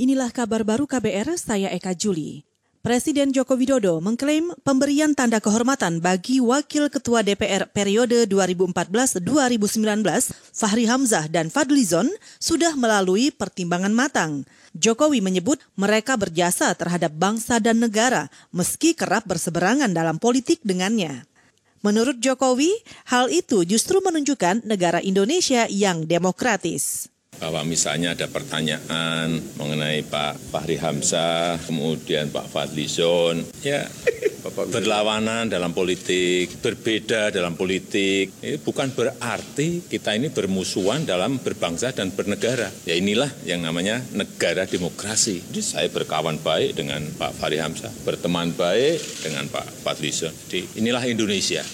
[0.00, 2.48] Inilah kabar baru KBR, saya Eka Juli.
[2.80, 9.20] Presiden Joko Widodo mengklaim pemberian tanda kehormatan bagi Wakil Ketua DPR periode 2014-2019,
[10.56, 12.08] Fahri Hamzah dan Fadlizon,
[12.40, 14.48] sudah melalui pertimbangan matang.
[14.72, 21.28] Jokowi menyebut mereka berjasa terhadap bangsa dan negara, meski kerap berseberangan dalam politik dengannya.
[21.84, 22.72] Menurut Jokowi,
[23.04, 30.76] hal itu justru menunjukkan negara Indonesia yang demokratis bahwa misalnya ada pertanyaan mengenai Pak Fahri
[30.76, 33.88] Hamzah, kemudian Pak Fadlizon, ya
[34.72, 42.12] berlawanan dalam politik, berbeda dalam politik, ini bukan berarti kita ini bermusuhan dalam berbangsa dan
[42.12, 42.68] bernegara.
[42.84, 45.40] Ya inilah yang namanya negara demokrasi.
[45.48, 50.32] Jadi saya berkawan baik dengan Pak Fahri Hamzah, berteman baik dengan Pak Fadlizon.
[50.48, 51.64] Jadi inilah Indonesia.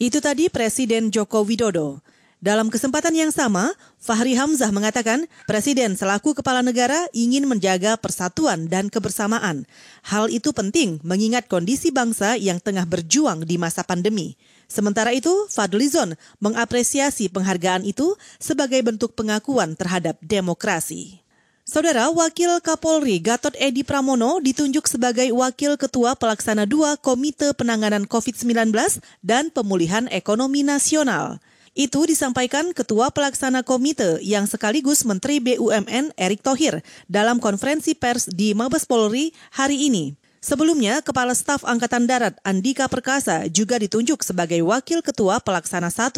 [0.00, 2.00] Itu tadi Presiden Joko Widodo.
[2.40, 8.88] Dalam kesempatan yang sama, Fahri Hamzah mengatakan Presiden selaku kepala negara ingin menjaga persatuan dan
[8.88, 9.68] kebersamaan.
[10.00, 14.40] Hal itu penting mengingat kondisi bangsa yang tengah berjuang di masa pandemi.
[14.72, 21.20] Sementara itu, Fadlizon mengapresiasi penghargaan itu sebagai bentuk pengakuan terhadap demokrasi.
[21.68, 28.72] Saudara Wakil Kapolri Gatot Edi Pramono ditunjuk sebagai Wakil Ketua Pelaksana II Komite Penanganan COVID-19
[29.20, 31.36] dan Pemulihan Ekonomi Nasional.
[31.70, 38.58] Itu disampaikan Ketua Pelaksana Komite yang sekaligus Menteri BUMN Erick Thohir dalam konferensi pers di
[38.58, 40.18] Mabes Polri hari ini.
[40.40, 46.16] Sebelumnya, Kepala Staf Angkatan Darat Andika Perkasa juga ditunjuk sebagai Wakil Ketua Pelaksana 1.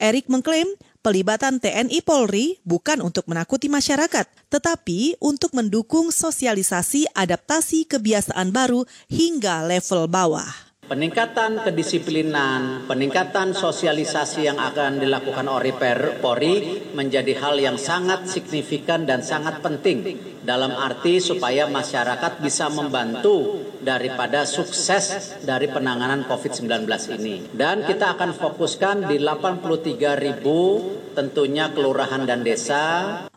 [0.00, 0.70] Erik mengklaim
[1.04, 9.66] pelibatan TNI Polri bukan untuk menakuti masyarakat, tetapi untuk mendukung sosialisasi adaptasi kebiasaan baru hingga
[9.66, 10.65] level bawah.
[10.86, 15.74] Peningkatan kedisiplinan, peningkatan sosialisasi yang akan dilakukan oleh
[16.22, 20.14] Polri menjadi hal yang sangat signifikan dan sangat penting
[20.46, 26.86] dalam arti supaya masyarakat bisa membantu daripada sukses dari penanganan COVID-19
[27.18, 27.50] ini.
[27.50, 30.86] Dan kita akan fokuskan di 83 ribu
[31.18, 32.82] tentunya kelurahan dan desa.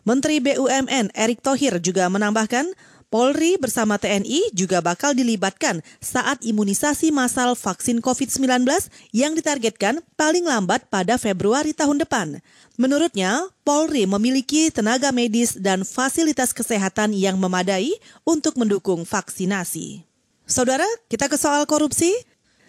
[0.06, 2.70] Menteri BUMN Erick Thohir juga menambahkan
[3.10, 8.62] Polri bersama TNI juga bakal dilibatkan saat imunisasi massal vaksin COVID-19
[9.10, 12.38] yang ditargetkan paling lambat pada Februari tahun depan.
[12.78, 20.06] Menurutnya, Polri memiliki tenaga medis dan fasilitas kesehatan yang memadai untuk mendukung vaksinasi.
[20.46, 22.14] Saudara, kita ke soal korupsi.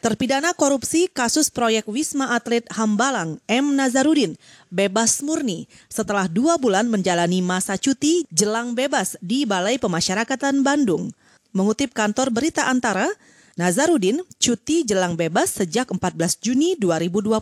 [0.02, 3.78] Terpidana korupsi kasus proyek Wisma Atlet Hambalang M.
[3.78, 4.34] Nazarudin
[4.74, 11.14] bebas murni setelah dua bulan menjalani masa cuti jelang bebas di Balai Pemasyarakatan Bandung.
[11.54, 13.14] Mengutip kantor berita antara,
[13.62, 16.02] Nazarudin cuti jelang bebas sejak 14
[16.42, 17.38] Juni 2020.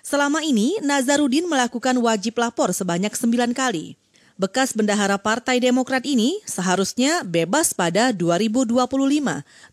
[0.00, 4.00] Selama ini, Nazarudin melakukan wajib lapor sebanyak sembilan kali.
[4.40, 8.88] Bekas bendahara Partai Demokrat ini seharusnya bebas pada 2025,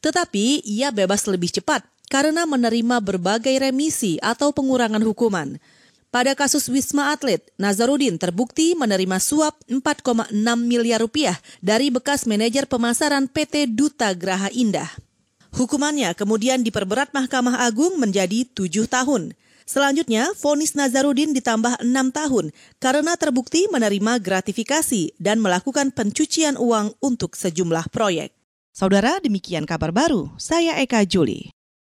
[0.03, 5.59] tetapi ia bebas lebih cepat karena menerima berbagai remisi atau pengurangan hukuman.
[6.07, 10.31] Pada kasus Wisma Atlet, Nazarudin terbukti menerima suap 4,6
[10.63, 14.87] miliar rupiah dari bekas manajer pemasaran PT Duta Graha Indah.
[15.51, 19.35] Hukumannya kemudian diperberat Mahkamah Agung menjadi tujuh tahun.
[19.67, 27.35] Selanjutnya, vonis Nazarudin ditambah enam tahun karena terbukti menerima gratifikasi dan melakukan pencucian uang untuk
[27.35, 28.31] sejumlah proyek.
[28.71, 30.31] Saudara, demikian kabar baru.
[30.39, 31.56] Saya Eka Juli.